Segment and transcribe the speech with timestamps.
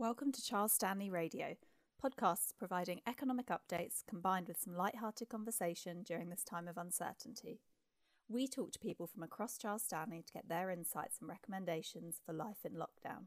[0.00, 1.56] Welcome to Charles Stanley Radio,
[2.00, 7.58] podcasts providing economic updates combined with some light-hearted conversation during this time of uncertainty.
[8.28, 12.32] We talk to people from across Charles Stanley to get their insights and recommendations for
[12.32, 13.24] life in lockdown.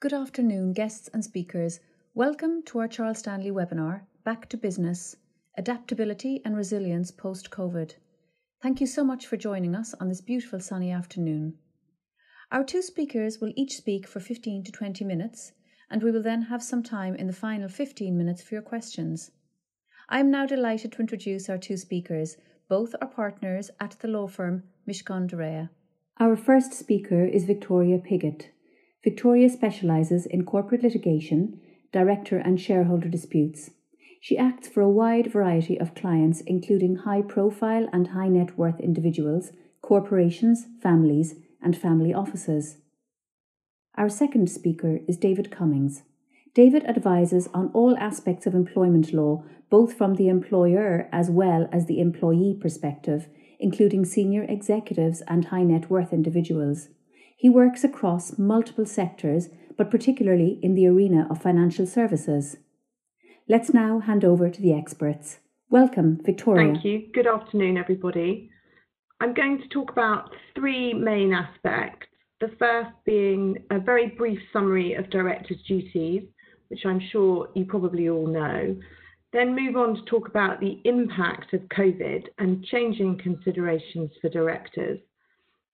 [0.00, 1.80] Good afternoon, guests and speakers.
[2.12, 5.16] Welcome to our Charles Stanley webinar, Back to Business
[5.56, 7.94] Adaptability and Resilience Post COVID.
[8.60, 11.54] Thank you so much for joining us on this beautiful sunny afternoon.
[12.50, 15.52] Our two speakers will each speak for 15 to 20 minutes,
[15.88, 19.30] and we will then have some time in the final 15 minutes for your questions.
[20.08, 22.36] I am now delighted to introduce our two speakers.
[22.68, 25.68] Both are partners at the law firm Mishcon de Reya.
[26.18, 28.48] Our first speaker is Victoria Pigott.
[29.04, 31.60] Victoria specialises in corporate litigation,
[31.92, 33.70] director and shareholder disputes.
[34.20, 38.80] She acts for a wide variety of clients, including high profile and high net worth
[38.80, 42.78] individuals, corporations, families, and family offices.
[43.96, 46.02] Our second speaker is David Cummings.
[46.54, 51.86] David advises on all aspects of employment law, both from the employer as well as
[51.86, 53.28] the employee perspective,
[53.60, 56.88] including senior executives and high net worth individuals.
[57.36, 62.56] He works across multiple sectors, but particularly in the arena of financial services.
[63.50, 65.38] Let's now hand over to the experts.
[65.70, 66.70] Welcome, Victoria.
[66.70, 67.06] Thank you.
[67.14, 68.50] Good afternoon, everybody.
[69.22, 72.08] I'm going to talk about three main aspects.
[72.42, 76.24] The first being a very brief summary of directors' duties,
[76.68, 78.76] which I'm sure you probably all know.
[79.32, 85.00] Then move on to talk about the impact of COVID and changing considerations for directors.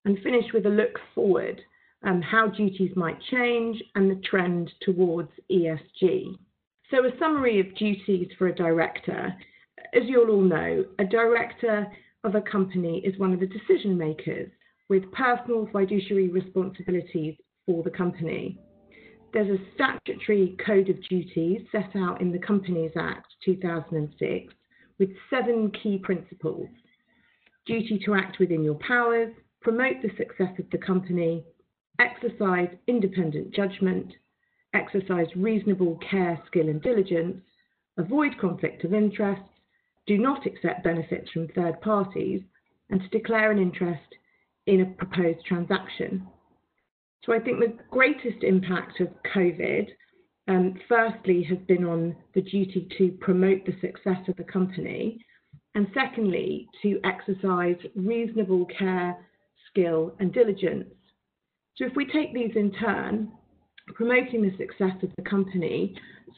[0.05, 1.61] And finish with a look forward,
[2.05, 6.36] um, how duties might change and the trend towards ESG.
[6.90, 9.34] So, a summary of duties for a director.
[9.94, 11.86] As you'll all know, a director
[12.24, 14.50] of a company is one of the decision makers
[14.88, 18.60] with personal fiduciary responsibilities for the company.
[19.32, 24.55] There's a statutory code of duties set out in the Companies Act 2006
[24.98, 26.68] with seven key principles
[27.66, 31.45] duty to act within your powers, promote the success of the company,
[31.98, 34.12] exercise independent judgment,
[34.74, 37.40] exercise reasonable care, skill, and diligence,
[37.96, 39.42] avoid conflict of interest,
[40.07, 42.42] do not accept benefits from third parties,
[42.90, 44.02] and to declare an interest
[44.67, 46.27] in a proposed transaction.
[47.24, 49.89] So I think the greatest impact of COVID,
[50.48, 55.24] um, firstly, has been on the duty to promote the success of the company,
[55.74, 59.17] and secondly, to exercise reasonable care,
[59.70, 60.92] skill, and diligence.
[61.77, 63.33] So if we take these in turn,
[63.86, 65.95] promoting the success of the company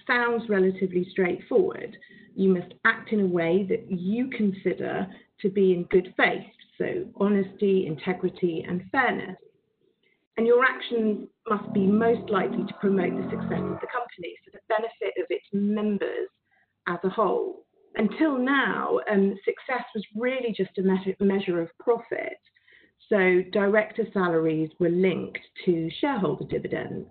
[0.07, 1.97] sounds relatively straightforward.
[2.34, 5.07] You must act in a way that you consider
[5.41, 6.47] to be in good faith,
[6.79, 9.37] so honesty, integrity, and fairness.
[10.37, 14.51] And your actions must be most likely to promote the success of the company for
[14.53, 16.28] the benefit of its members
[16.87, 17.65] as a whole.
[17.95, 22.37] Until now, um, success was really just a measure of profit.
[23.09, 27.09] So director salaries were linked to shareholder dividends.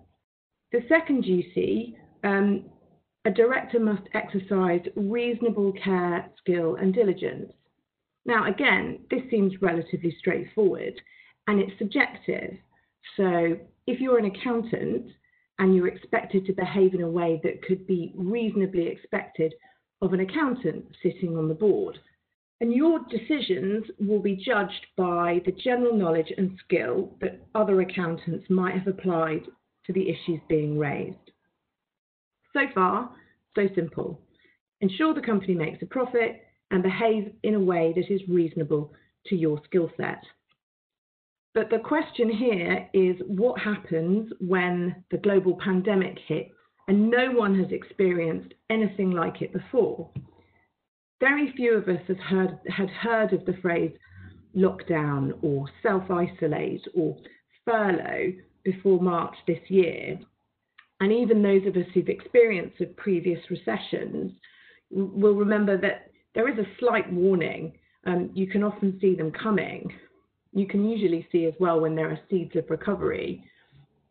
[0.72, 2.64] The second duty, um,
[3.24, 7.52] a director must exercise reasonable care, skill, and diligence.
[8.24, 11.00] Now, again, this seems relatively straightforward
[11.46, 12.56] and it's subjective.
[13.16, 13.56] So,
[13.86, 15.10] if you're an accountant
[15.58, 19.54] and you're expected to behave in a way that could be reasonably expected
[20.02, 21.98] of an accountant sitting on the board,
[22.60, 28.48] and your decisions will be judged by the general knowledge and skill that other accountants
[28.50, 29.42] might have applied
[29.86, 31.16] to the issues being raised.
[32.52, 33.10] So far,
[33.54, 34.20] so simple.
[34.80, 38.92] Ensure the company makes a profit and behave in a way that is reasonable
[39.26, 40.22] to your skill set.
[41.54, 46.52] But the question here is what happens when the global pandemic hits
[46.88, 50.10] and no one has experienced anything like it before?
[51.18, 53.92] Very few of us have heard, had heard of the phrase
[54.54, 57.16] lockdown or self isolate or
[57.64, 58.32] furlough
[58.66, 60.18] before March this year.
[61.00, 64.32] And even those of us who've experienced of previous recessions
[64.90, 67.72] will remember that there is a slight warning.
[68.06, 69.90] Um, you can often see them coming.
[70.52, 73.44] You can usually see as well when there are seeds of recovery.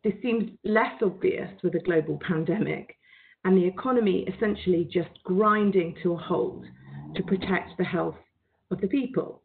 [0.02, 2.96] This seems less obvious with a global pandemic
[3.44, 6.64] and the economy essentially just grinding to a halt
[7.14, 8.16] to protect the health
[8.70, 9.42] of the people.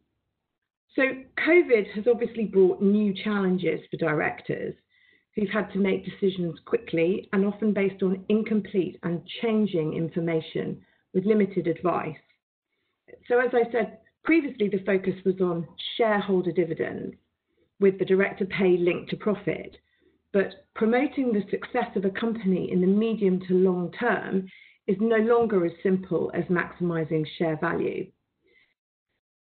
[0.96, 1.02] So,
[1.38, 4.74] COVID has obviously brought new challenges for directors
[5.34, 10.80] who've had to make decisions quickly and often based on incomplete and changing information
[11.14, 12.16] with limited advice.
[13.28, 17.16] So, as I said previously, the focus was on shareholder dividends.
[17.80, 19.76] with the director pay linked to profit,
[20.32, 24.46] but promoting the success of a company in the medium to long term
[24.86, 28.06] is no longer as simple as maximising share value.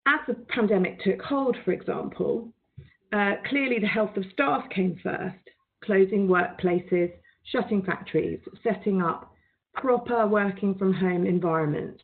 [0.06, 2.52] As the pandemic took hold, for example,
[3.12, 5.36] uh, clearly the health of staff came first,
[5.88, 7.10] closing workplaces,
[7.50, 9.32] shutting factories, setting up
[9.72, 12.02] proper working from home environments.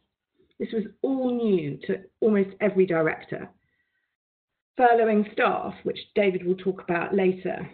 [0.58, 3.50] This was all new to almost every director.
[4.81, 7.69] Furloughing staff, which David will talk about later,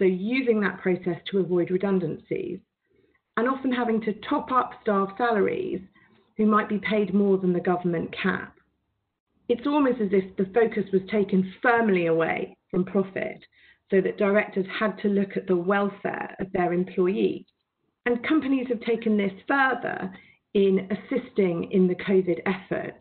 [0.00, 2.58] so using that process to avoid redundancies,
[3.36, 5.80] and often having to top up staff salaries
[6.36, 8.56] who might be paid more than the government cap.
[9.48, 13.44] It's almost as if the focus was taken firmly away from profit
[13.92, 17.44] so that directors had to look at the welfare of their employees.
[18.06, 20.10] And companies have taken this further
[20.54, 22.96] in assisting in the COVID effort.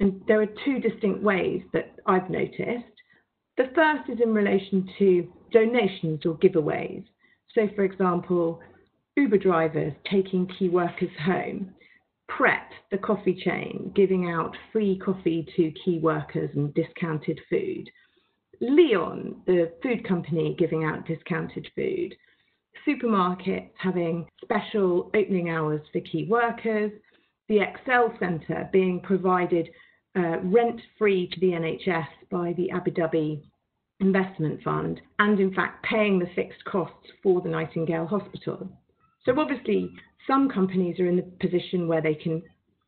[0.00, 2.88] And there are two distinct ways that I've noticed.
[3.58, 7.04] The first is in relation to donations or giveaways.
[7.54, 8.60] So, for example,
[9.16, 11.74] Uber drivers taking key workers home,
[12.26, 17.90] Pret, the coffee chain, giving out free coffee to key workers and discounted food,
[18.62, 22.14] Leon, the food company, giving out discounted food,
[22.86, 26.92] supermarkets having special opening hours for key workers,
[27.48, 29.68] the Excel Centre being provided
[30.16, 33.42] uh, rent free to the NHS by the Abu Dhabi
[33.98, 38.68] Investment Fund, and in fact paying the fixed costs for the Nightingale Hospital.
[39.24, 39.90] So obviously,
[40.26, 42.42] some companies are in the position where they can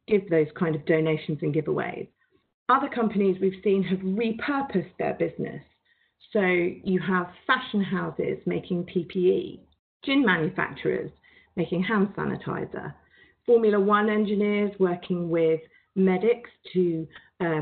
[0.06, 2.09] give those kind of donations and giveaways.
[2.69, 5.62] Other companies we've seen have repurposed their business.
[6.32, 9.61] So you have fashion houses making PPE,
[10.05, 11.11] gin manufacturers
[11.56, 12.94] making hand sanitizer,
[13.46, 15.61] Formula One engineers working with
[15.94, 17.06] medics to
[17.40, 17.61] uh,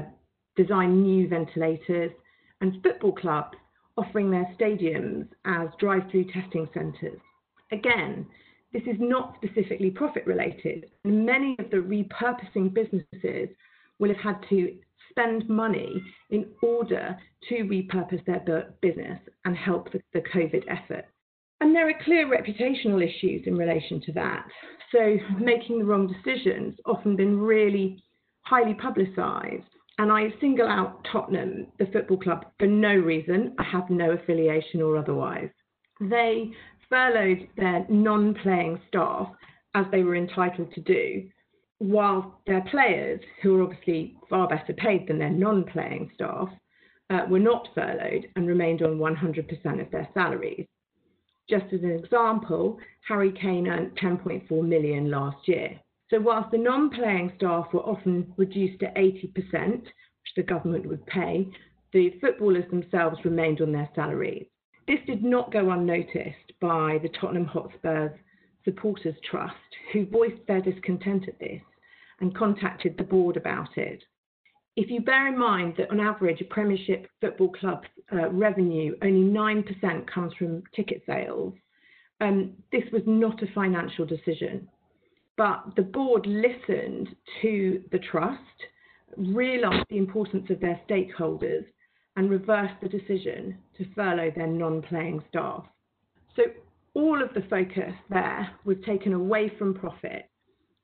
[0.56, 2.12] design new ventilators,
[2.60, 3.56] and football clubs
[3.98, 7.20] offering their stadiums as drive through testing centres.
[7.72, 8.26] Again,
[8.72, 10.86] this is not specifically profit related.
[11.04, 13.48] Many of the repurposing businesses
[13.98, 14.76] will have had to
[15.10, 17.16] spend money in order
[17.48, 21.06] to repurpose their business and help the, the COVID effort.
[21.60, 24.46] And there are clear reputational issues in relation to that.
[24.90, 28.02] So, making the wrong decisions often been really
[28.42, 29.64] highly publicised.
[29.98, 33.54] And I single out Tottenham, the football club, for no reason.
[33.58, 35.50] I have no affiliation or otherwise.
[36.00, 36.50] They
[36.88, 39.28] furloughed their non playing staff
[39.74, 41.28] as they were entitled to do,
[41.82, 46.48] while their players, who are obviously far better paid than their non playing staff,
[47.10, 50.66] uh, were not furloughed and remained on 100% of their salaries.
[51.50, 55.78] Just as an example, Harry Kane earned 10.4 million last year.
[56.08, 61.48] So whilst the non-playing staff were often reduced to 80%, which the government would pay,
[61.92, 64.46] the footballers themselves remained on their salaries.
[64.86, 68.12] This did not go unnoticed by the Tottenham Hotspurs
[68.64, 69.56] Supporters Trust,
[69.92, 71.60] who voiced their discontent at this
[72.22, 74.02] and contacted the board about it.
[74.76, 79.28] If you bear in mind that on average a Premiership football club's uh, revenue, only
[79.30, 81.52] 9% comes from ticket sales,
[82.22, 84.68] um, this was not a financial decision.
[85.36, 87.08] But the board listened
[87.42, 88.38] to the trust,
[89.16, 91.64] realised the importance of their stakeholders,
[92.16, 95.64] and reversed the decision to furlough their non playing staff.
[96.36, 96.42] So
[96.94, 100.28] all of the focus there was taken away from profit.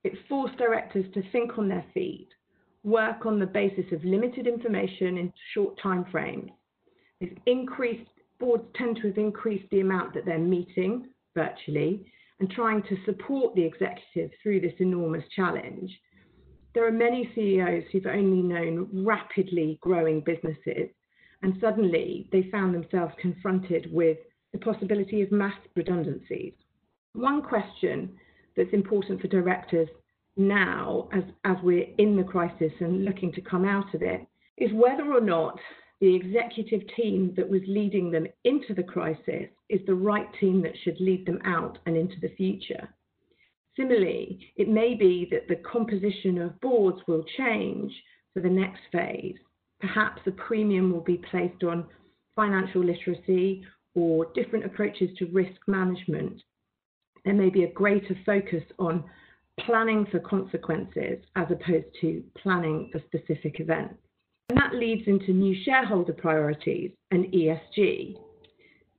[0.04, 2.28] It forced directors to think on their feet,
[2.84, 6.50] work on the basis of limited information in short time frames.
[7.46, 12.96] Increased, boards tend to have increased the amount that they're meeting virtually and trying to
[13.04, 15.90] support the executive through this enormous challenge.
[16.74, 20.90] There are many CEOs who've only known rapidly growing businesses
[21.42, 24.18] and suddenly they found themselves confronted with
[24.52, 26.54] the possibility of mass redundancies.
[27.14, 28.16] One question
[28.58, 29.88] that's important for directors
[30.36, 34.26] now, as, as we're in the crisis and looking to come out of it,
[34.58, 35.58] is whether or not
[36.00, 40.76] the executive team that was leading them into the crisis is the right team that
[40.84, 42.88] should lead them out and into the future.
[43.76, 47.92] Similarly, it may be that the composition of boards will change
[48.34, 49.36] for the next phase
[49.80, 51.86] perhaps a premium will be placed on
[52.34, 56.40] financial literacy or different approaches to risk management.
[57.24, 59.04] There may be a greater focus on
[59.60, 63.96] planning for consequences as opposed to planning for specific events.
[64.50, 68.16] And that leads into new shareholder priorities and ESG.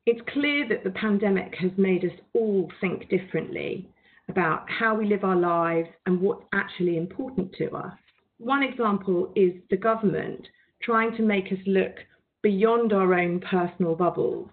[0.05, 3.89] It's clear that the pandemic has made us all think differently
[4.27, 7.93] about how we live our lives and what's actually important to us.
[8.37, 10.47] One example is the government
[10.81, 11.95] trying to make us look
[12.41, 14.49] beyond our own personal bubbles.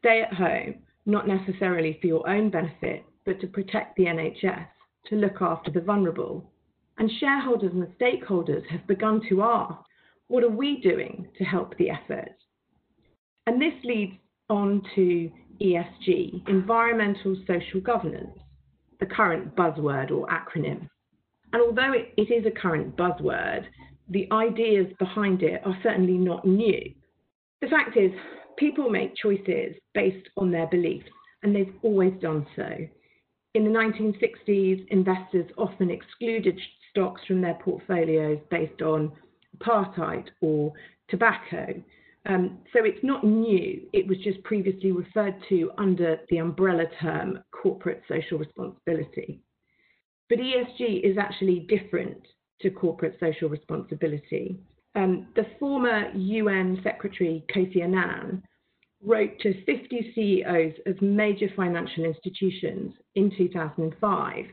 [0.00, 0.74] Stay at home,
[1.06, 4.66] not necessarily for your own benefit, but to protect the NHS,
[5.06, 6.50] to look after the vulnerable.
[6.98, 9.74] And shareholders and stakeholders have begun to ask,
[10.28, 12.34] what are we doing to help the effort?
[13.46, 14.14] And this leads
[14.48, 15.30] on to
[15.60, 18.38] ESG, environmental social governance,
[19.00, 20.88] the current buzzword or acronym.
[21.52, 23.64] And although it, it is a current buzzword,
[24.08, 26.92] the ideas behind it are certainly not new.
[27.60, 28.10] The fact is,
[28.56, 31.08] people make choices based on their beliefs,
[31.42, 32.68] and they've always done so.
[33.54, 36.58] In the 1960s, investors often excluded
[36.90, 39.12] stocks from their portfolios based on
[39.58, 40.72] apartheid or
[41.08, 41.82] tobacco.
[42.26, 47.40] Um, so it's not new, it was just previously referred to under the umbrella term
[47.50, 49.40] corporate social responsibility.
[50.28, 52.22] But ESG is actually different
[52.60, 54.56] to corporate social responsibility.
[54.94, 58.42] Um, the former UN Secretary Kofi Annan
[59.04, 64.44] wrote to 50 CEOs of major financial institutions in 2005.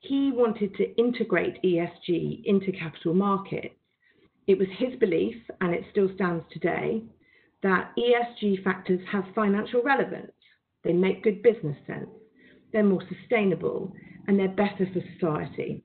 [0.00, 3.74] He wanted to integrate ESG into capital markets
[4.50, 7.04] it was his belief, and it still stands today,
[7.62, 10.32] that ESG factors have financial relevance.
[10.82, 12.10] They make good business sense.
[12.72, 13.92] They're more sustainable
[14.26, 15.84] and they're better for society.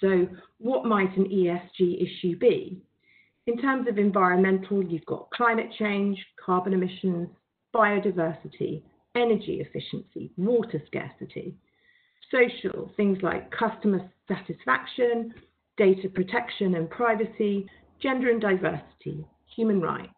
[0.00, 0.26] So,
[0.56, 2.80] what might an ESG issue be?
[3.48, 7.30] In terms of environmental, you've got climate change, carbon emissions,
[7.74, 8.82] biodiversity,
[9.14, 11.54] energy efficiency, water scarcity.
[12.30, 15.32] Social, things like customer satisfaction,
[15.78, 17.66] data protection and privacy,
[18.02, 19.24] gender and diversity,
[19.56, 20.12] human rights.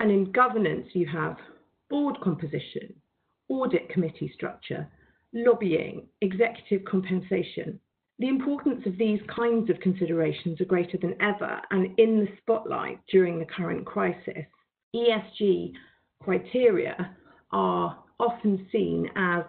[0.00, 1.36] And in governance, you have
[1.88, 2.92] board composition,
[3.48, 4.88] audit committee structure,
[5.32, 7.78] lobbying, executive compensation.
[8.20, 13.00] The importance of these kinds of considerations are greater than ever and in the spotlight
[13.10, 14.44] during the current crisis.
[14.94, 15.72] ESG
[16.22, 17.16] criteria
[17.50, 19.44] are often seen as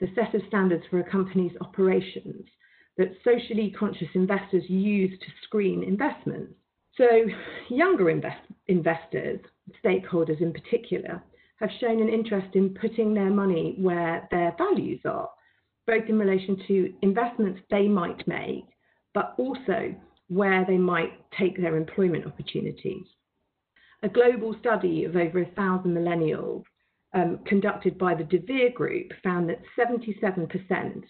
[0.00, 2.48] the set of standards for a company's operations
[2.96, 6.52] that socially conscious investors use to screen investments.
[6.96, 7.06] So,
[7.68, 9.38] younger invest investors,
[9.84, 11.22] stakeholders in particular,
[11.60, 15.30] have shown an interest in putting their money where their values are,
[15.86, 18.64] both in relation to investments they might make,
[19.14, 19.94] but also
[20.28, 23.06] where they might take their employment opportunities.
[24.02, 26.64] A global study of over a thousand millennials
[27.14, 31.02] um, conducted by the De Vere Group found that 77%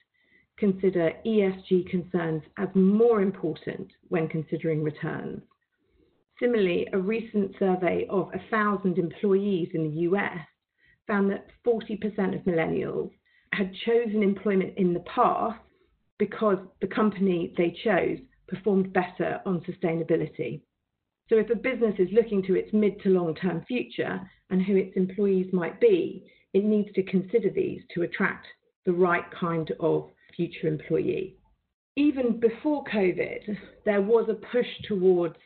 [0.56, 5.42] consider ESG concerns as more important when considering returns.
[6.40, 10.38] Similarly, a recent survey of 1,000 employees in the US
[11.06, 13.10] found that 40% of millennials
[13.56, 15.58] had chosen employment in the past
[16.18, 20.60] because the company they chose performed better on sustainability.
[21.28, 24.20] So, if a business is looking to its mid to long term future
[24.50, 28.46] and who its employees might be, it needs to consider these to attract
[28.84, 31.36] the right kind of future employee.
[31.96, 35.36] Even before COVID, there was a push towards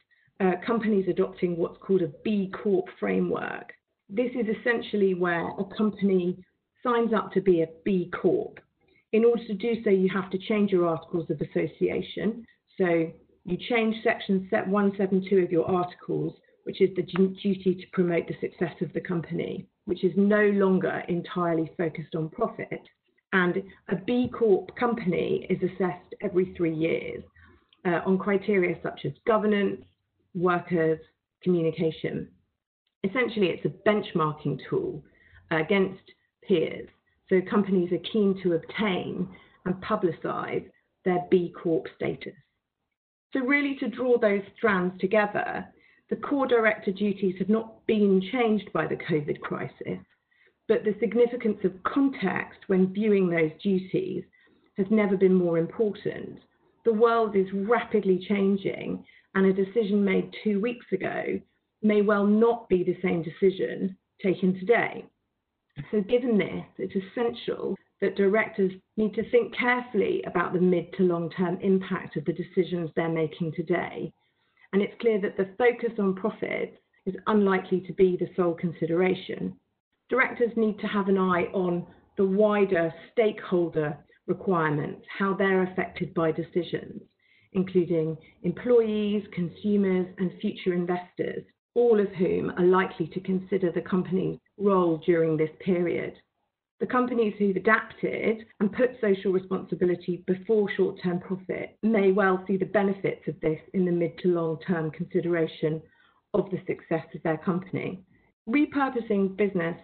[0.41, 3.73] uh, companies adopting what's called a B Corp framework.
[4.09, 6.45] This is essentially where a company
[6.83, 8.61] signs up to be a B Corp.
[9.13, 12.47] In order to do so, you have to change your articles of association.
[12.79, 13.11] So
[13.45, 16.35] you change section 172 of your articles,
[16.65, 21.03] which is the duty to promote the success of the company, which is no longer
[21.09, 22.83] entirely focused on profit.
[23.33, 27.23] And a B Corp company is assessed every three years
[27.85, 29.83] uh, on criteria such as governance,
[30.35, 30.99] workers,
[31.43, 32.29] communication.
[33.05, 35.03] Essentially, it's a benchmarking tool
[35.51, 36.03] against
[36.47, 36.89] peers.
[37.29, 39.29] So companies are keen to obtain
[39.65, 40.69] and publicize
[41.05, 42.35] their B Corp status.
[43.33, 45.65] So, really, to draw those strands together,
[46.09, 50.01] the core director duties have not been changed by the COVID crisis,
[50.67, 54.25] but the significance of context when viewing those duties
[54.77, 56.41] has never been more important.
[56.85, 59.05] The world is rapidly changing,
[59.37, 61.41] and a decision made two weeks ago
[61.83, 65.05] may well not be the same decision taken today.
[65.91, 71.03] So, given this, it's essential that directors need to think carefully about the mid to
[71.03, 74.13] long term impact of the decisions they're making today.
[74.73, 79.57] And it's clear that the focus on profits is unlikely to be the sole consideration.
[80.09, 81.87] Directors need to have an eye on
[82.17, 83.97] the wider stakeholder
[84.27, 87.03] requirements, how they're affected by decisions
[87.53, 94.39] including employees, consumers, and future investors, all of whom are likely to consider the company's
[94.59, 96.15] role during this period.
[96.81, 102.57] The companies who've adapted and put social responsibility before short term profit may well see
[102.57, 105.83] the benefits of this in the mid to long term consideration
[106.33, 108.03] of the success of their company.
[108.49, 109.77] repurposing business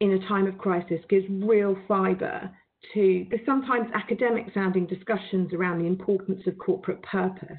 [0.00, 2.50] in a time of crisis gives real fibre
[2.92, 7.58] to the sometimes academic sounding discussions around the importance of corporate purpose.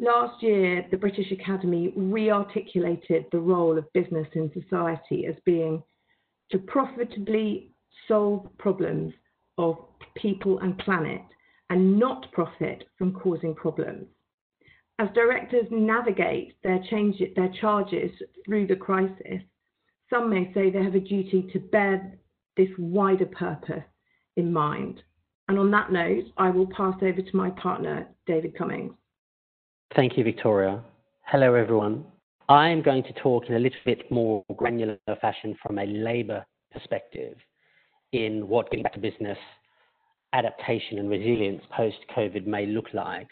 [0.00, 5.82] Last year, the British Academy re articulated the role of business in society as being
[6.50, 7.70] to profitably
[8.08, 9.14] solve problems
[9.56, 9.76] of
[10.16, 11.22] people and planet
[11.70, 14.06] and not profit from causing problems.
[14.98, 18.10] As directors navigate their, change, their charges
[18.44, 19.42] through the crisis,
[20.10, 22.18] some may say they have a duty to bear
[22.56, 23.84] this wider purpose
[24.36, 25.02] in mind.
[25.48, 28.94] And on that note, I will pass over to my partner, David Cummings.
[29.96, 30.82] Thank you, Victoria.
[31.22, 32.04] Hello, everyone.
[32.48, 36.44] I am going to talk in a little bit more granular fashion from a labour
[36.72, 37.36] perspective
[38.12, 39.38] in what getting back to business
[40.32, 43.28] adaptation and resilience post COVID may look like.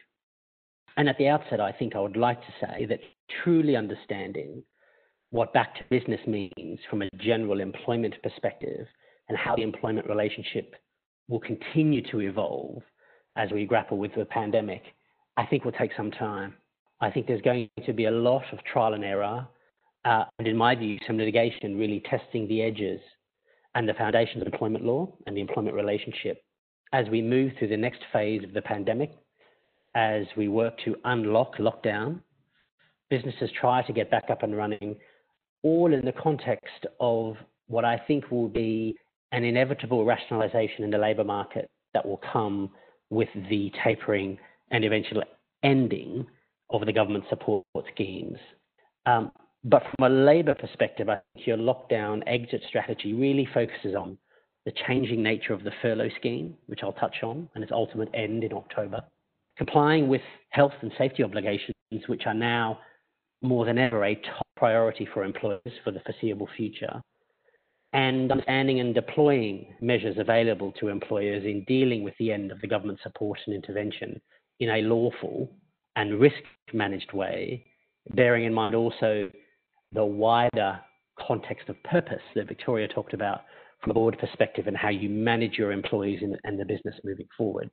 [0.96, 3.00] And at the outset, I think I would like to say that
[3.42, 4.62] truly understanding
[5.30, 8.86] what back to business means from a general employment perspective
[9.28, 10.76] and how the employment relationship
[11.28, 12.82] will continue to evolve
[13.34, 14.82] as we grapple with the pandemic,
[15.36, 16.54] I think will take some time.
[17.00, 19.46] I think there's going to be a lot of trial and error,
[20.04, 23.00] uh, and in my view, some litigation really testing the edges
[23.74, 26.42] and the foundations of employment law and the employment relationship
[26.92, 29.12] as we move through the next phase of the pandemic,
[29.94, 32.20] as we work to unlock lockdown,
[33.08, 34.96] businesses try to get back up and running,
[35.62, 37.36] all in the context of
[37.68, 38.96] what I think will be
[39.32, 42.70] an inevitable rationalization in the labour market that will come
[43.10, 44.38] with the tapering
[44.72, 45.22] and eventual
[45.62, 46.26] ending
[46.70, 47.64] of the government support
[47.94, 48.38] schemes.
[49.06, 49.30] Um,
[49.64, 54.18] but from a labour perspective, I think your lockdown exit strategy really focuses on
[54.64, 58.42] the changing nature of the furlough scheme, which I'll touch on, and its ultimate end
[58.42, 59.02] in October,
[59.56, 61.74] complying with health and safety obligations,
[62.06, 62.78] which are now
[63.42, 67.02] more than ever a top priority for employers for the foreseeable future,
[67.92, 72.68] and understanding and deploying measures available to employers in dealing with the end of the
[72.68, 74.20] government support and intervention
[74.62, 75.50] in a lawful
[75.96, 77.64] and risk managed way,
[78.14, 79.28] bearing in mind also
[79.92, 80.78] the wider
[81.18, 83.40] context of purpose that Victoria talked about
[83.82, 87.68] from a board perspective and how you manage your employees and the business moving forward.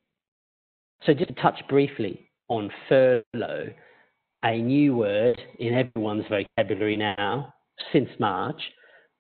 [1.06, 3.70] So just to touch briefly on furlough,
[4.44, 7.54] a new word in everyone's vocabulary now
[7.94, 8.60] since March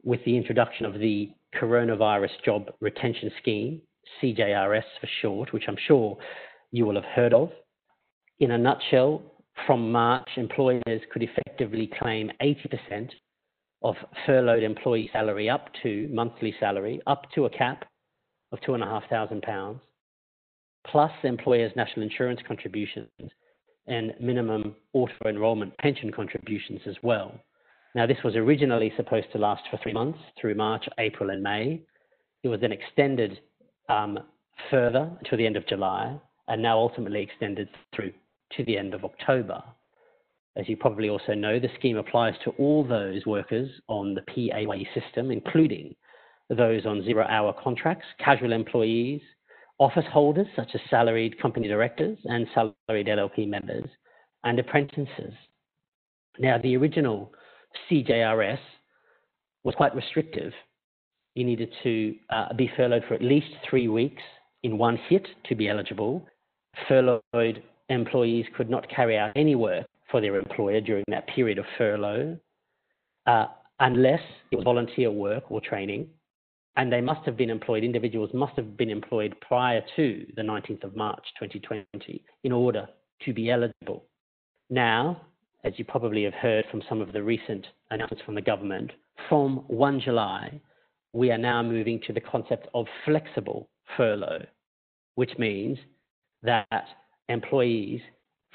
[0.03, 3.81] with the introduction of the Coronavirus Job Retention Scheme,
[4.21, 6.17] CJRS for short, which I'm sure
[6.71, 7.51] you will have heard of.
[8.39, 9.21] In a nutshell,
[9.65, 13.09] from March, employers could effectively claim 80%
[13.83, 17.85] of furloughed employee salary up to monthly salary, up to a cap
[18.51, 19.79] of £2,500,
[20.87, 23.09] plus employers' national insurance contributions
[23.87, 27.33] and minimum auto enrolment pension contributions as well.
[27.95, 31.81] Now, this was originally supposed to last for three months through March, April, and May.
[32.43, 33.39] It was then extended
[33.89, 34.19] um,
[34.69, 36.19] further to the end of July
[36.49, 38.11] and now ultimately extended through
[38.57, 39.63] to the end of October.
[40.57, 44.87] As you probably also know, the scheme applies to all those workers on the PAYE
[44.93, 45.95] system, including
[46.49, 49.21] those on zero hour contracts, casual employees,
[49.77, 53.85] office holders such as salaried company directors and salaried LLP members,
[54.43, 55.33] and apprentices.
[56.39, 57.31] Now, the original
[57.89, 58.59] CJRS
[59.63, 60.51] was quite restrictive.
[61.35, 64.23] You needed to uh, be furloughed for at least three weeks
[64.63, 66.25] in one hit to be eligible.
[66.87, 71.65] Furloughed employees could not carry out any work for their employer during that period of
[71.77, 72.37] furlough
[73.25, 73.45] uh,
[73.79, 76.07] unless it was volunteer work or training.
[76.75, 80.83] And they must have been employed, individuals must have been employed prior to the 19th
[80.83, 82.87] of March 2020 in order
[83.25, 84.05] to be eligible.
[84.69, 85.21] Now,
[85.63, 88.91] as you probably have heard from some of the recent announcements from the government,
[89.27, 90.61] from 1 July,
[91.11, 94.45] we are now moving to the concept of flexible furlough,
[95.15, 95.77] which means
[96.43, 96.85] that
[97.27, 98.01] employees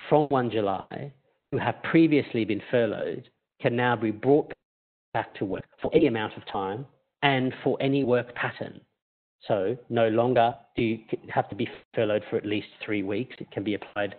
[0.08, 1.12] from 1 July
[1.50, 3.28] who have previously been furloughed
[3.60, 4.52] can now be brought
[5.12, 6.84] back to work for any amount of time
[7.22, 8.80] and for any work pattern.
[9.46, 13.36] So no longer do you have to be furloughed for at least three weeks.
[13.38, 14.16] It can be applied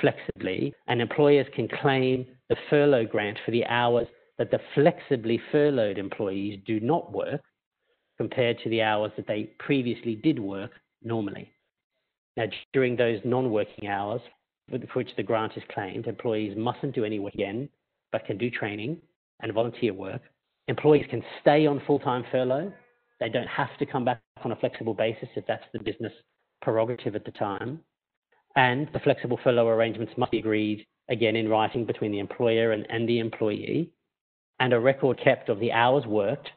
[0.00, 5.98] flexibly, and employers can claim the furlough grant for the hours that the flexibly furloughed
[5.98, 7.42] employees do not work
[8.16, 11.50] compared to the hours that they previously did work normally.
[12.36, 14.20] Now, during those non working hours
[14.70, 17.68] for which the grant is claimed, employees mustn't do any work again,
[18.12, 18.98] but can do training
[19.40, 20.22] and volunteer work.
[20.68, 22.72] Employees can stay on full time furlough.
[23.20, 26.12] They don't have to come back on a flexible basis if that's the business
[26.62, 27.80] prerogative at the time
[28.56, 32.86] and the flexible furlough arrangements must be agreed again in writing between the employer and,
[32.88, 33.90] and the employee.
[34.60, 36.50] and a record kept of the hours worked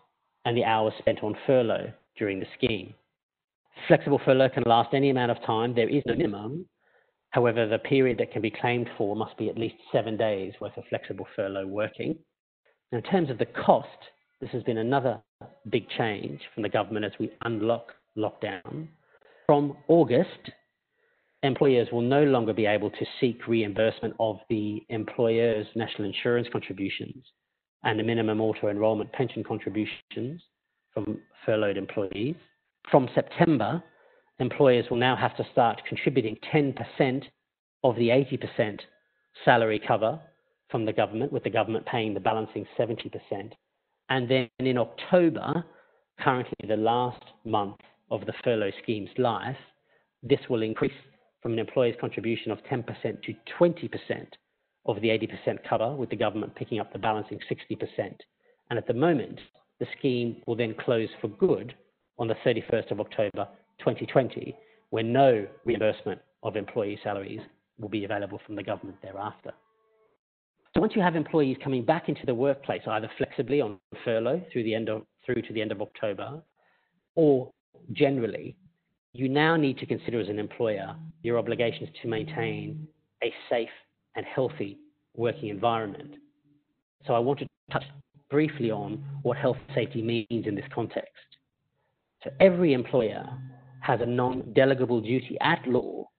[0.46, 2.94] and the hours spent on furlough during the scheme.
[3.88, 5.74] Flexible furlough can last any amount of time.
[5.74, 6.66] There is no minimum.
[7.32, 10.78] However, the period that can be claimed for must be at least seven days worth
[10.78, 12.18] of flexible furlough working.
[12.92, 13.88] In terms of the cost,
[14.40, 15.22] this has been another
[15.70, 18.88] big change from the government as we unlock lockdown.
[19.46, 20.52] From August,
[21.44, 27.26] employers will no longer be able to seek reimbursement of the employer's national insurance contributions
[27.84, 30.42] and the minimum auto enrolment pension contributions
[30.94, 32.36] from furloughed employees.
[32.90, 33.84] From September,
[34.40, 37.24] employers will now have to start contributing 10%
[37.84, 38.80] of the 80%
[39.44, 40.20] salary cover
[40.70, 43.52] from the government, with the government paying the balancing 70%.
[44.10, 45.66] And then in October,
[46.22, 47.76] currently the last month
[48.10, 49.58] of the furlough scheme's life,
[50.24, 50.94] this will increase
[51.42, 52.86] from an employer's contribution of 10%
[53.24, 54.28] to 20%
[54.86, 58.16] of the 80% cover, with the government picking up the balancing 60%.
[58.70, 59.40] And at the moment,
[59.80, 61.76] the scheme will then close for good
[62.20, 63.48] on the 31st of October
[63.80, 64.56] 2020,
[64.90, 67.42] when no reimbursement of employee salaries
[67.80, 69.52] will be available from the government thereafter.
[70.74, 74.64] So once you have employees coming back into the workplace, either flexibly on furlough through
[74.64, 76.42] the end of through to the end of October,
[77.16, 77.52] or
[77.94, 78.56] generally,
[79.14, 82.88] you now need to consider as an employer your obligations to maintain
[83.24, 83.70] a safe
[84.16, 84.78] and healthy
[85.16, 86.16] working environment.
[87.06, 87.84] So I want to touch
[88.30, 91.12] briefly on what health and safety means in this context.
[92.24, 93.26] So every employer
[93.82, 96.10] has a non-delegable duty at law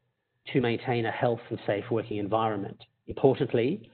[0.52, 2.82] to maintain a health and safe working environment.
[3.06, 3.90] Importantly,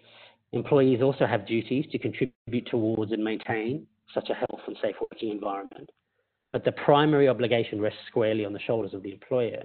[0.52, 5.30] employees also have duties to contribute towards and maintain such a health and safe working
[5.30, 5.90] environment.
[6.52, 9.64] But the primary obligation rests squarely on the shoulders of the employer.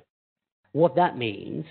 [0.71, 1.65] What that means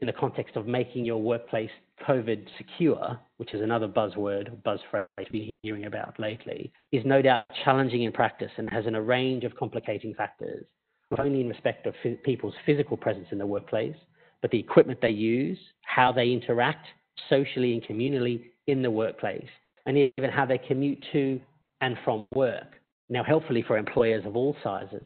[0.00, 1.70] in the context of making your workplace
[2.06, 7.20] COVID secure, which is another buzzword, buzz phrase we've been hearing about lately, is no
[7.20, 10.64] doubt challenging in practice and has an, a range of complicating factors,
[11.10, 13.96] not only in respect of people's physical presence in the workplace,
[14.40, 16.86] but the equipment they use, how they interact
[17.28, 19.48] socially and communally in the workplace,
[19.84, 21.38] and even how they commute to
[21.82, 22.80] and from work.
[23.10, 25.02] Now, helpfully for employers of all sizes,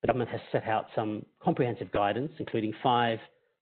[0.00, 3.18] the government has set out some comprehensive guidance, including five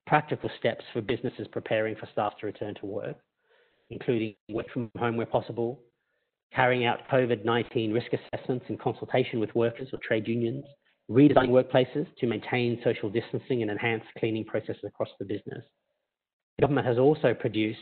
[0.08, 3.16] practical steps for businesses preparing for staff to return to work,
[3.90, 5.78] including work from home where possible,
[6.54, 10.64] carrying out COVID 19 risk assessments in consultation with workers or trade unions,
[11.10, 15.62] redesigning workplaces to maintain social distancing and enhance cleaning processes across the business.
[16.56, 17.78] The government has also produced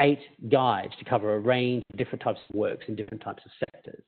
[0.00, 3.50] eight guides to cover a range of different types of works in different types of
[3.72, 4.02] sectors.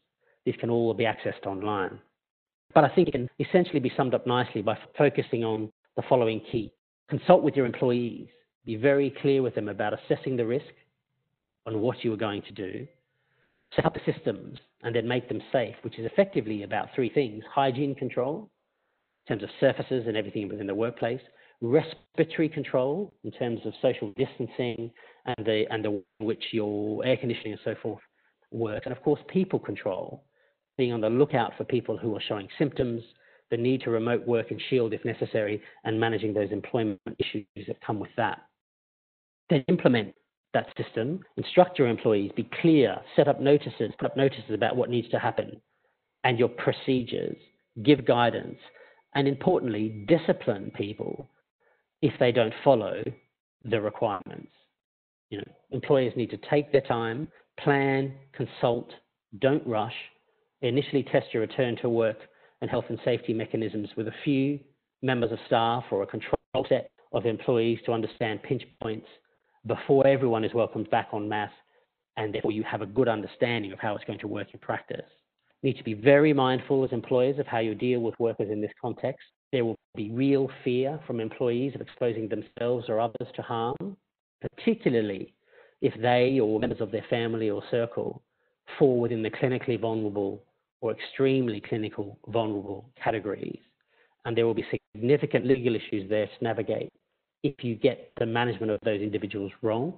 [0.44, 1.98] These can all be accessed online.
[2.74, 6.40] But I think it can essentially be summed up nicely by focusing on the following
[6.50, 6.72] key
[7.12, 8.26] Consult with your employees.
[8.64, 10.72] Be very clear with them about assessing the risk
[11.66, 12.86] on what you are going to do.
[13.76, 17.44] Set up the systems and then make them safe, which is effectively about three things
[17.54, 18.48] hygiene control,
[19.26, 21.20] in terms of surfaces and everything within the workplace,
[21.60, 24.90] respiratory control, in terms of social distancing
[25.26, 28.00] and the, and the which your air conditioning and so forth
[28.52, 30.24] work, and of course, people control,
[30.78, 33.02] being on the lookout for people who are showing symptoms
[33.52, 37.80] the need to remote work and shield if necessary, and managing those employment issues that
[37.86, 38.40] come with that.
[39.50, 40.14] Then implement
[40.54, 44.90] that system, instruct your employees, be clear, set up notices, put up notices about what
[44.90, 45.60] needs to happen
[46.24, 47.36] and your procedures,
[47.82, 48.58] give guidance,
[49.14, 51.28] and importantly, discipline people
[52.00, 53.02] if they don't follow
[53.64, 54.50] the requirements.
[55.30, 58.90] You know, employers need to take their time, plan, consult,
[59.40, 59.94] don't rush,
[60.62, 62.18] initially test your return to work
[62.62, 64.58] and health and safety mechanisms with a few
[65.02, 66.36] members of staff or a control
[66.68, 69.06] set of employees to understand pinch points
[69.66, 71.50] before everyone is welcomed back on mass
[72.16, 75.04] and therefore you have a good understanding of how it's going to work in practice.
[75.60, 78.60] You need to be very mindful as employers of how you deal with workers in
[78.60, 79.26] this context.
[79.50, 83.96] There will be real fear from employees of exposing themselves or others to harm,
[84.40, 85.34] particularly
[85.80, 88.22] if they or members of their family or circle
[88.78, 90.44] fall within the clinically vulnerable
[90.82, 93.60] or extremely clinical vulnerable categories.
[94.24, 96.92] And there will be significant legal issues there to navigate
[97.42, 99.94] if you get the management of those individuals wrong.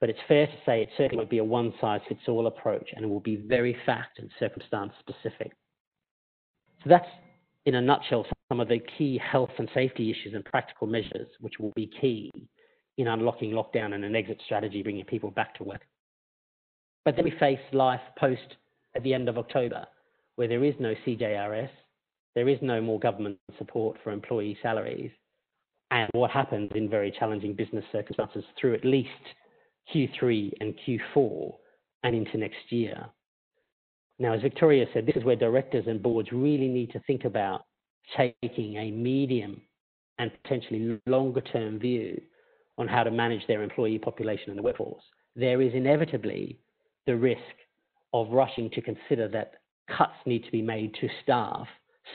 [0.00, 2.90] But it's fair to say it certainly won't be a one size fits all approach
[2.94, 5.52] and it will be very fact and circumstance specific.
[6.84, 7.08] So that's,
[7.66, 11.54] in a nutshell, some of the key health and safety issues and practical measures which
[11.58, 12.30] will be key
[12.96, 15.82] in unlocking lockdown and an exit strategy, bringing people back to work.
[17.04, 18.56] But then we face life post
[18.98, 19.86] at the end of October,
[20.34, 21.70] where there is no CJRS,
[22.34, 25.12] there is no more government support for employee salaries,
[25.92, 29.08] and what happens in very challenging business circumstances through at least
[29.94, 31.52] Q3 and Q4
[32.02, 33.06] and into next year.
[34.18, 37.62] Now, as Victoria said, this is where directors and boards really need to think about
[38.16, 39.62] taking a medium
[40.18, 42.20] and potentially longer term view
[42.78, 45.04] on how to manage their employee population in the workforce.
[45.36, 46.58] There is inevitably
[47.06, 47.38] the risk
[48.12, 49.54] of rushing to consider that
[49.96, 51.66] cuts need to be made to staff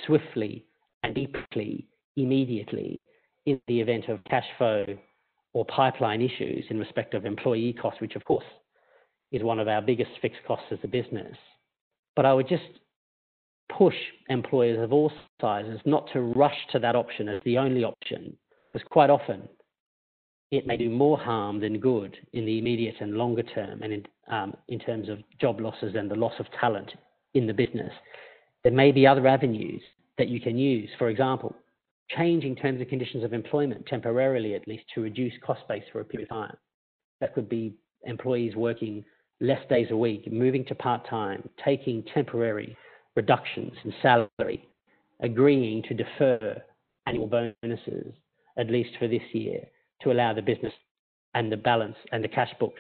[0.06, 0.66] swiftly
[1.04, 3.00] and deeply, immediately,
[3.46, 4.86] in the event of cash flow
[5.54, 8.46] or pipeline issues in respect of employee costs, which of course
[9.32, 11.36] is one of our biggest fixed costs as a business.
[12.16, 12.64] But I would just
[13.76, 13.96] push
[14.30, 18.38] employers of all sizes not to rush to that option as the only option,
[18.72, 19.48] because quite often
[20.58, 24.06] it may do more harm than good in the immediate and longer term, and in,
[24.30, 26.92] um, in terms of job losses and the loss of talent
[27.34, 27.92] in the business.
[28.64, 29.82] There may be other avenues
[30.18, 30.90] that you can use.
[30.98, 31.56] For example,
[32.10, 36.06] changing terms and conditions of employment temporarily, at least, to reduce cost base for a
[36.06, 36.58] period of time.
[37.20, 39.04] That could be employees working
[39.42, 42.78] less days a week, moving to part time, taking temporary
[43.16, 44.68] reductions in salary,
[45.22, 46.62] agreeing to defer
[47.08, 48.14] annual bonuses,
[48.58, 49.66] at least for this year,
[50.04, 50.74] to allow the business
[51.34, 52.76] and the balance and the cash book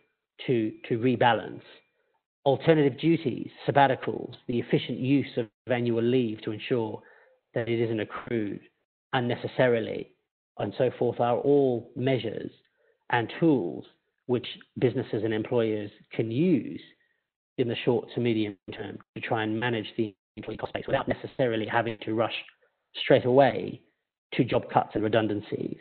[0.47, 1.61] to, to rebalance.
[2.45, 7.01] Alternative duties, sabbaticals, the efficient use of annual leave to ensure
[7.53, 8.59] that it isn't accrued
[9.13, 10.09] unnecessarily,
[10.59, 12.51] and so forth, are all measures
[13.11, 13.85] and tools
[14.25, 14.47] which
[14.79, 16.81] businesses and employers can use
[17.57, 21.07] in the short to medium term to try and manage the employee cost base without
[21.07, 22.33] necessarily having to rush
[23.03, 23.81] straight away
[24.33, 25.77] to job cuts and redundancies.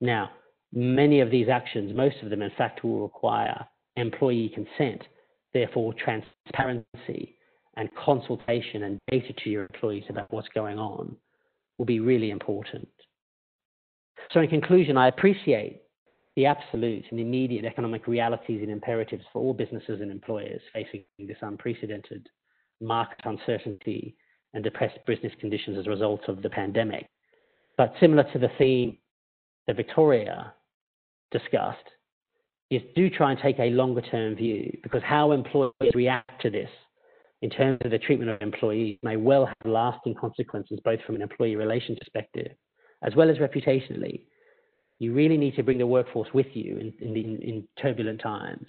[0.00, 0.30] Now,
[0.72, 5.02] many of these actions, most of them in fact, will require employee consent,
[5.52, 7.36] therefore transparency
[7.76, 11.16] and consultation and data to your employees about what's going on
[11.78, 12.88] will be really important.
[14.32, 15.82] So, in conclusion, I appreciate
[16.36, 21.36] the absolute and immediate economic realities and imperatives for all businesses and employers facing this
[21.40, 22.28] unprecedented
[22.80, 24.16] market uncertainty
[24.54, 27.08] and depressed business conditions as a result of the pandemic.
[27.76, 28.98] But similar to the theme
[29.66, 30.52] that Victoria
[31.30, 31.78] discussed,
[32.70, 36.70] is do try and take a longer term view because how employees react to this
[37.40, 41.22] in terms of the treatment of employees may well have lasting consequences both from an
[41.22, 42.52] employee relations perspective
[43.02, 44.22] as well as reputationally
[44.98, 48.66] you really need to bring the workforce with you in, in, in turbulent times.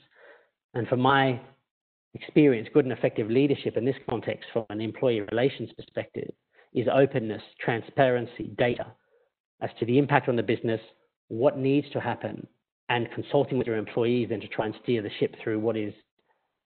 [0.74, 1.39] And from my
[2.13, 6.32] experience, good and effective leadership in this context, from an employee relations perspective,
[6.74, 8.88] is openness, transparency, data
[9.62, 10.80] as to the impact on the business,
[11.30, 12.46] what needs to happen,
[12.89, 15.94] and consulting with your employees then to try and steer the ship through what is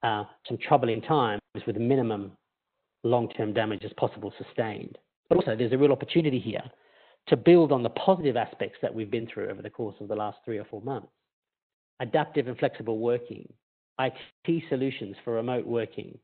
[0.04, 2.32] uh, some troubling times with minimum
[3.04, 4.98] long-term damage as possible sustained.
[5.30, 6.64] But also, there's a real opportunity here
[7.28, 10.16] to build on the positive aspects that we've been through over the course of the
[10.16, 11.08] last three or four months.
[12.00, 13.48] Adaptive and flexible working,
[14.00, 16.18] IT solutions for remote working,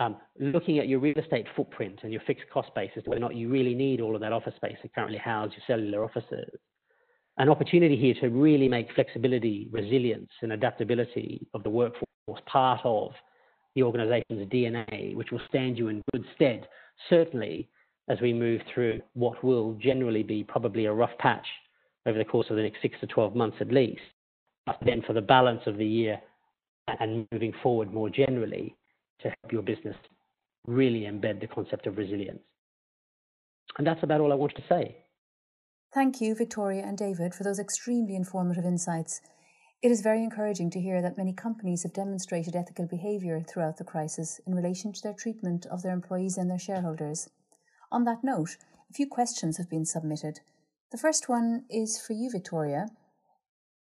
[0.00, 3.36] um, looking at your real estate footprint and your fixed cost basis, whether or not
[3.36, 6.50] you really need all of that office space that currently houses your cellular offices.
[7.38, 13.12] An opportunity here to really make flexibility, resilience, and adaptability of the workforce part of
[13.74, 16.68] the organization's DNA, which will stand you in good stead,
[17.08, 17.68] certainly
[18.08, 21.46] as we move through what will generally be probably a rough patch
[22.06, 24.00] over the course of the next six to 12 months at least.
[24.66, 26.20] But then for the balance of the year
[27.00, 28.76] and moving forward more generally
[29.20, 29.96] to help your business
[30.66, 32.42] really embed the concept of resilience.
[33.78, 34.96] And that's about all I wanted to say.
[35.94, 39.20] Thank you, Victoria and David, for those extremely informative insights.
[39.82, 43.84] It is very encouraging to hear that many companies have demonstrated ethical behaviour throughout the
[43.84, 47.28] crisis in relation to their treatment of their employees and their shareholders.
[47.90, 48.56] On that note,
[48.88, 50.40] a few questions have been submitted.
[50.92, 52.86] The first one is for you, Victoria.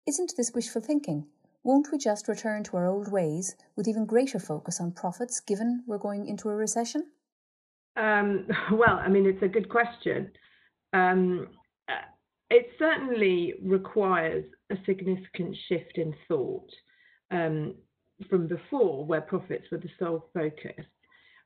[0.06, 1.26] Isn't this wishful thinking?
[1.62, 5.84] Won't we just return to our old ways with even greater focus on profits given
[5.86, 7.08] we're going into a recession?
[7.96, 10.30] Um, well, I mean, it's a good question.
[10.94, 11.48] Um,
[12.50, 16.70] it certainly requires a significant shift in thought
[17.30, 17.74] um,
[18.28, 20.84] from before, where profits were the sole focus,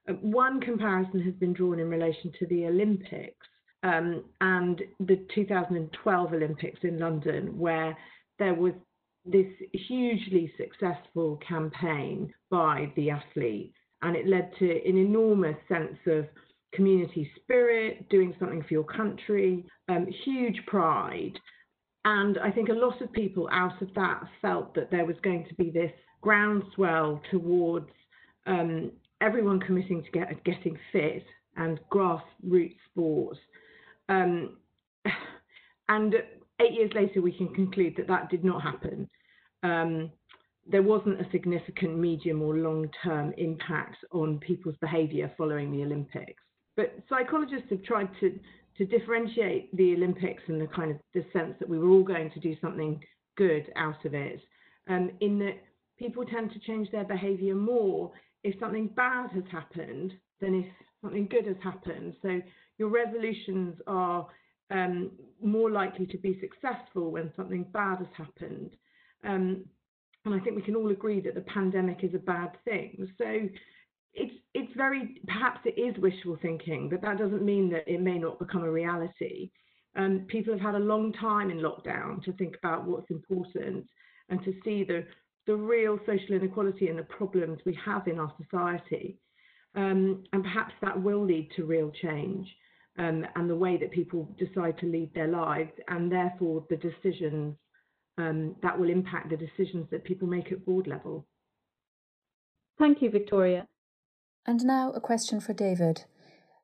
[0.08, 3.46] uh, one comparison has been drawn in relation to the Olympics
[3.82, 7.96] um, and the 2012 Olympics in London, where
[8.38, 8.72] there was
[9.24, 16.26] this hugely successful campaign by the athletes, and it led to an enormous sense of
[16.72, 21.38] community spirit, doing something for your country, um, huge pride.
[22.04, 25.46] And I think a lot of people out of that felt that there was going
[25.48, 27.90] to be this groundswell towards
[28.46, 31.24] um, everyone committing to get, getting fit
[31.56, 33.38] and grassroots sports.
[34.08, 34.56] Um,
[35.88, 36.14] and
[36.60, 39.08] eight years later, we can conclude that that did not happen.
[39.62, 40.10] Um,
[40.66, 46.42] there wasn't a significant medium or long term impact on people's behaviour following the Olympics.
[46.76, 48.38] But psychologists have tried to,
[48.78, 52.30] to differentiate the Olympics and the kind of the sense that we were all going
[52.30, 53.02] to do something
[53.36, 54.40] good out of it,
[54.88, 55.62] um, in that
[55.98, 58.10] people tend to change their behaviour more
[58.42, 60.66] if something bad has happened than if
[61.02, 62.14] something good has happened.
[62.22, 62.40] So
[62.78, 64.26] your resolutions are
[64.70, 65.10] um,
[65.42, 68.70] more likely to be successful when something bad has happened.
[69.24, 69.64] Um,
[70.24, 73.08] and I think we can all agree that the pandemic is a bad thing.
[73.18, 73.48] So
[74.14, 78.18] it's it's very perhaps it is wishful thinking, but that doesn't mean that it may
[78.18, 79.50] not become a reality.
[79.96, 83.86] Um, people have had a long time in lockdown to think about what's important
[84.28, 85.04] and to see the
[85.46, 89.18] the real social inequality and the problems we have in our society.
[89.74, 92.46] Um, and perhaps that will lead to real change
[92.98, 97.56] um, and the way that people decide to lead their lives, and therefore the decisions
[98.18, 101.26] um, that will impact the decisions that people make at board level.
[102.78, 103.66] Thank you, Victoria.
[104.46, 106.04] And now a question for David.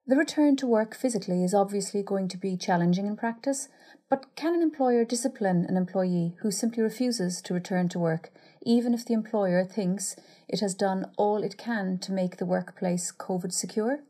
[0.07, 3.69] The return to work physically is obviously going to be challenging in practice,
[4.11, 8.31] but can an employer discipline an employee who simply refuses to return to work,
[8.63, 10.17] even if the employer thinks
[10.49, 14.01] it has done all it can to make the workplace COVID secure?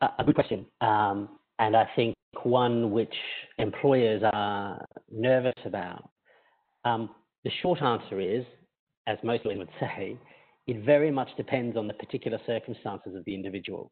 [0.00, 0.66] A good question.
[0.80, 3.14] Um, and I think one which
[3.58, 6.10] employers are nervous about.
[6.84, 7.10] Um,
[7.44, 8.44] the short answer is,
[9.06, 10.18] as most women would say,
[10.66, 13.90] it very much depends on the particular circumstances of the individual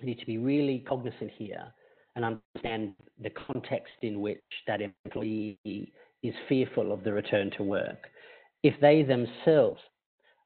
[0.00, 1.72] we need to be really cognizant here
[2.16, 5.58] and understand the context in which that employee
[6.22, 8.08] is fearful of the return to work.
[8.62, 9.80] If they themselves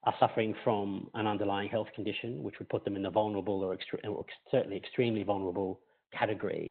[0.04, 3.76] are suffering from an underlying health condition, which would put them in the vulnerable or,
[3.76, 5.80] extre- or certainly extremely vulnerable
[6.16, 6.68] category,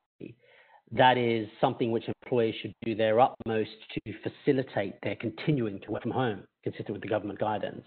[0.92, 6.04] that is something which employers should do their utmost to facilitate their continuing to work
[6.04, 7.84] from home, consistent with the government guidance,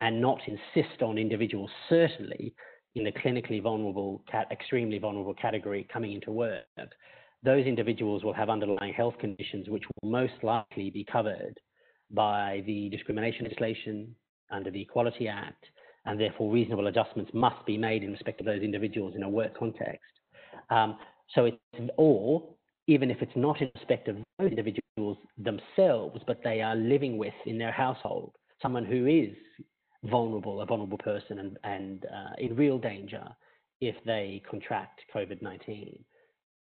[0.00, 2.54] and not insist on individuals, certainly,
[2.94, 6.64] in the clinically vulnerable, extremely vulnerable category coming into work,
[7.42, 11.58] those individuals will have underlying health conditions which will most likely be covered
[12.10, 14.14] by the discrimination legislation
[14.50, 15.64] under the Equality Act,
[16.06, 19.56] and therefore reasonable adjustments must be made in respect of those individuals in a work
[19.58, 20.00] context.
[20.70, 20.98] Um,
[21.34, 21.58] so it's,
[21.96, 22.48] or
[22.86, 27.34] even if it's not in respect of those individuals themselves, but they are living with
[27.44, 28.32] in their household
[28.62, 29.34] someone who is
[30.04, 33.24] vulnerable, a vulnerable person, and, and uh, in real danger
[33.80, 35.98] if they contract COVID 19.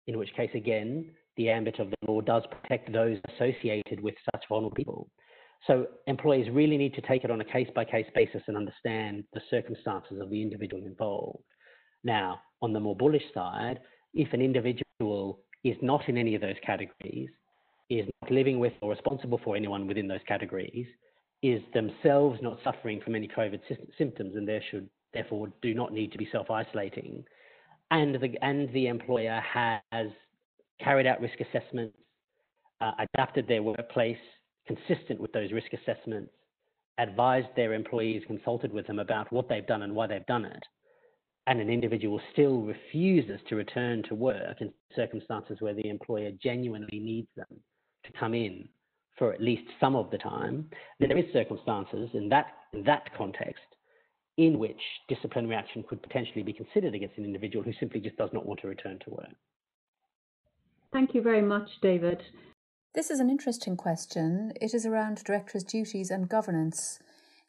[0.08, 4.44] In which case, again, the ambit of the law does protect those associated with such
[4.50, 5.10] vulnerable people.
[5.68, 9.24] So employees really need to take it on a case by case basis and understand
[9.34, 11.44] the circumstances of the individual involved.
[12.04, 13.80] Now, on the more bullish side,
[14.14, 17.30] if an individual is not in any of those categories,
[17.90, 20.88] is not living with or responsible for anyone within those categories,
[21.42, 23.62] is themselves not suffering from any COVID
[23.98, 27.24] symptoms and they should therefore do not need to be self-isolating,
[27.92, 30.08] and the and the employer has
[30.82, 31.98] carried out risk assessments,
[32.82, 34.18] uh, adapted their workplace
[34.68, 36.32] consistent with those risk assessments,
[37.00, 40.64] advised their employees, consulted with them about what they've done and why they've done it,
[41.48, 47.00] and an individual still refuses to return to work in circumstances where the employer genuinely
[47.00, 47.60] needs them
[48.06, 48.68] to come in
[49.20, 53.14] for at least some of the time, then there is circumstances in that in that
[53.16, 53.62] context
[54.38, 58.30] in which disciplinary action could potentially be considered against an individual who simply just does
[58.32, 59.36] not want to return to work.
[60.94, 62.24] Thank you very much, David.
[62.96, 64.54] This is an interesting question.
[64.60, 67.00] It is around directors' duties and governance.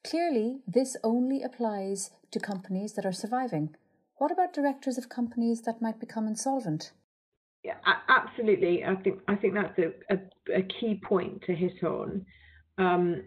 [0.05, 3.77] Clearly, this only applies to companies that are surviving.
[4.17, 6.93] What about directors of companies that might become insolvent?
[7.63, 7.75] Yeah,
[8.09, 8.85] absolutely.
[8.85, 12.25] I think I think that's a, a, a key point to hit on.
[12.79, 13.23] Um,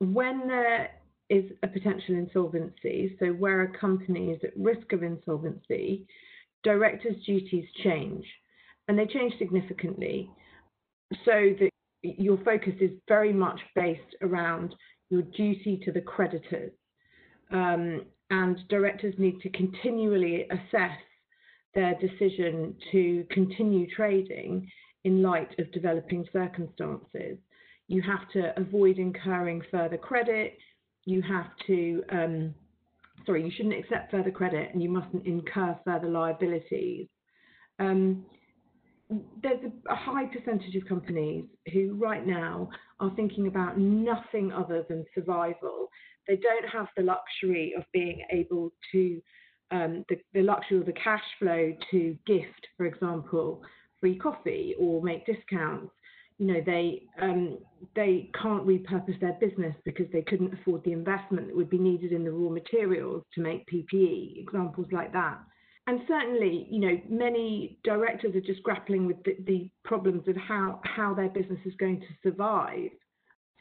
[0.00, 0.90] when there
[1.30, 6.06] is a potential insolvency, so where a company is at risk of insolvency,
[6.62, 8.26] directors' duties change,
[8.88, 10.28] and they change significantly.
[11.24, 11.70] So that
[12.02, 14.74] your focus is very much based around
[15.08, 16.72] your duty to the creditors,
[17.50, 20.98] um, and directors need to continually assess
[21.74, 24.70] their decision to continue trading
[25.04, 27.38] in light of developing circumstances.
[27.88, 30.56] You have to avoid incurring further credit.
[31.04, 32.54] You have to, um,
[33.26, 37.08] sorry, you shouldn't accept further credit and you mustn't incur further liabilities.
[37.78, 38.24] Um,
[39.42, 42.70] there's a, a, high percentage of companies who right now
[43.00, 45.88] are thinking about nothing other than survival.
[46.26, 49.20] They don't have the luxury of being able to
[49.70, 53.62] um, the, the luxury or the cash flow to gift, for example,
[54.00, 55.92] free coffee or make discounts.
[56.38, 57.58] you know they um,
[57.94, 62.12] they can't repurpose their business because they couldn't afford the investment that would be needed
[62.12, 64.42] in the raw materials to make PPE.
[64.42, 65.38] Examples like that.
[65.86, 70.80] And certainly, you know, many directors are just grappling with the, the problems of how
[70.84, 72.90] how their business is going to survive.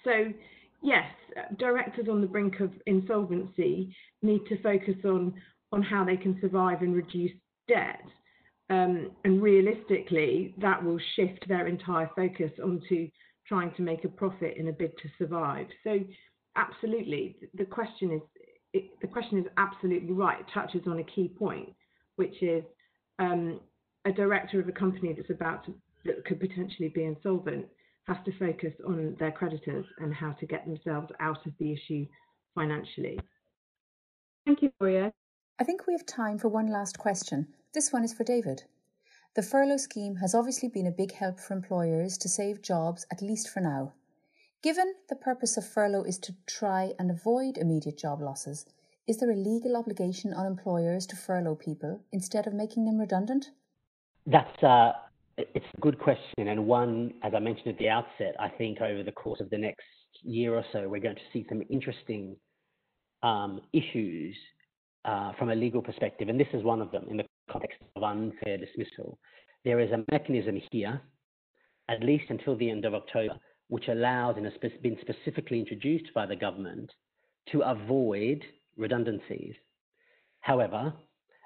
[0.04, 0.32] So,
[0.82, 1.06] yes,
[1.58, 5.34] directors on the brink of insolvency need to focus on
[5.74, 7.32] on how they can survive and reduce
[7.68, 8.04] debt.
[8.70, 13.10] Um, and realistically, that will shift their entire focus onto
[13.48, 15.68] trying to make a profit in a bid to survive.
[15.84, 16.00] So,
[16.56, 18.22] absolutely, the question is
[18.74, 20.40] it, the question is absolutely right.
[20.40, 21.70] It touches on a key point,
[22.16, 22.64] which is
[23.20, 23.60] um,
[24.06, 25.74] a director of a company that's about to,
[26.06, 27.66] that could potentially be insolvent
[28.06, 32.06] has to focus on their creditors and how to get themselves out of the issue
[32.54, 33.18] financially.
[34.46, 35.14] Thank you, Gloria.
[35.60, 37.48] I think we have time for one last question.
[37.74, 38.64] This one is for David.
[39.36, 43.22] The furlough scheme has obviously been a big help for employers to save jobs, at
[43.22, 43.94] least for now.
[44.64, 48.66] Given the purpose of furlough is to try and avoid immediate job losses,
[49.08, 53.52] is there a legal obligation on employers to furlough people instead of making them redundant?
[54.26, 54.94] That's uh,
[55.38, 59.04] it's a good question, and one, as I mentioned at the outset, I think over
[59.04, 59.84] the course of the next
[60.22, 62.38] year or so, we're going to see some interesting
[63.22, 64.36] um, issues
[65.06, 68.04] uh, from a legal perspective, and this is one of them in the context of
[68.04, 69.18] unfair dismissal.
[69.66, 71.02] There is a mechanism here,
[71.90, 73.36] at least until the end of October,
[73.68, 76.92] which allows and has been specifically introduced by the government
[77.52, 78.44] to avoid
[78.78, 79.56] redundancies.
[80.42, 80.94] However,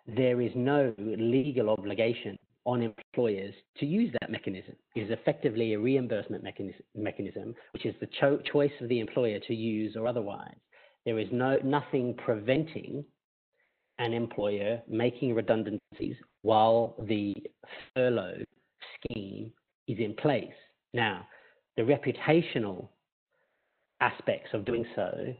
[0.07, 4.75] there is no legal obligation on employers to use that mechanism.
[4.95, 9.39] It is effectively a reimbursement mechanism, mechanism which is the cho- choice of the employer
[9.47, 10.57] to use or otherwise.
[11.05, 13.05] There is no nothing preventing
[13.99, 17.35] an employer making redundancies while the
[17.93, 18.43] furlough
[18.95, 19.51] scheme
[19.87, 20.45] is in place.
[20.93, 21.27] Now,
[21.75, 22.89] the reputational
[24.01, 25.33] aspects of doing so,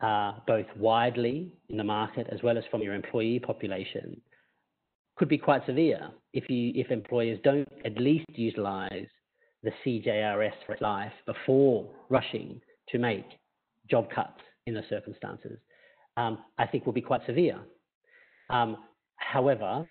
[0.00, 4.20] uh, both widely in the market as well as from your employee population,
[5.16, 9.06] could be quite severe if you if employers don't at least utilize
[9.62, 13.24] the CJRS furlough before rushing to make
[13.90, 15.58] job cuts in the circumstances.
[16.16, 17.58] Um, I think will be quite severe.
[18.50, 18.76] Um,
[19.16, 19.86] however,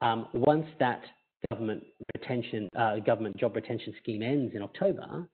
[0.00, 1.02] um, once that
[1.50, 1.84] government
[2.14, 5.28] retention, uh, government job retention scheme ends in October,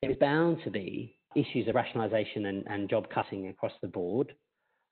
[0.00, 4.32] there is bound to be issues of rationalisation and, and job cutting across the board.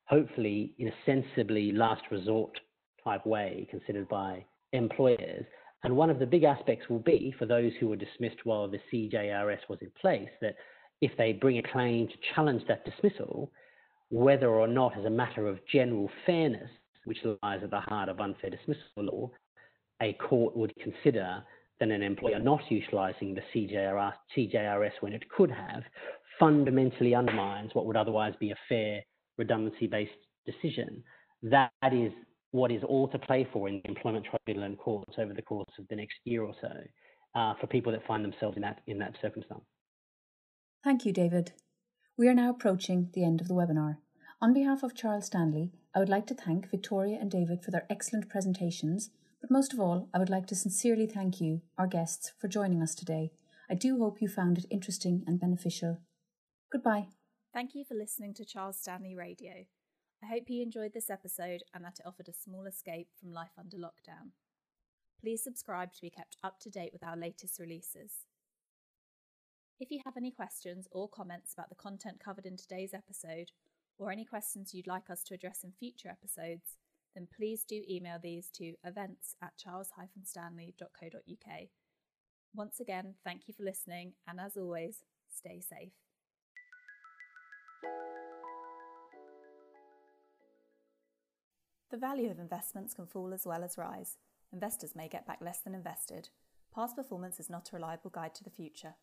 [0.07, 2.59] Hopefully, in a sensibly last resort
[3.03, 5.45] type way, considered by employers.
[5.83, 8.81] And one of the big aspects will be for those who were dismissed while the
[8.93, 10.57] CJRS was in place that
[11.01, 13.51] if they bring a claim to challenge that dismissal,
[14.11, 16.71] whether or not, as a matter of general fairness,
[17.05, 19.31] which lies at the heart of unfair dismissal law,
[20.03, 21.43] a court would consider
[21.81, 25.83] that an employer not utilising the CJRS, CJRS when it could have
[26.39, 29.01] fundamentally undermines what would otherwise be a fair
[29.39, 30.13] redundancy based
[30.47, 31.03] decision.
[31.43, 32.13] That is
[32.51, 35.73] what is all to play for in the employment tribunal and courts over the course
[35.79, 36.71] of the next year or so
[37.35, 39.65] uh, for people that find themselves in that, in that circumstance.
[40.85, 41.53] Thank you, David.
[42.17, 43.97] We are now approaching the end of the webinar.
[44.41, 47.87] On behalf of Charles Stanley, I would like to thank Victoria and David for their
[47.89, 52.33] excellent presentations, but most of all, I would like to sincerely thank you, our guests,
[52.41, 53.31] for joining us today.
[53.71, 56.01] I do hope you found it interesting and beneficial.
[56.73, 57.07] Goodbye.
[57.53, 59.67] Thank you for listening to Charles Stanley Radio.
[60.21, 63.53] I hope you enjoyed this episode and that it offered a small escape from life
[63.57, 64.33] under lockdown.
[65.21, 68.27] Please subscribe to be kept up to date with our latest releases.
[69.79, 73.51] If you have any questions or comments about the content covered in today's episode,
[73.99, 76.77] or any questions you'd like us to address in future episodes,
[77.15, 81.69] then please do email these to events at charles-stanley.co.uk.
[82.55, 85.93] Once again, thank you for listening, and as always, stay safe.
[91.91, 94.17] The value of investments can fall as well as rise.
[94.53, 96.29] Investors may get back less than invested.
[96.75, 98.97] Past performance is not a reliable guide to the future.